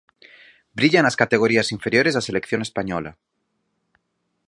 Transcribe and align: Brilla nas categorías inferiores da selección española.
Brilla 0.77 1.03
nas 1.03 1.19
categorías 1.21 1.71
inferiores 1.77 2.13
da 2.13 2.25
selección 2.27 2.61
española. 2.67 3.11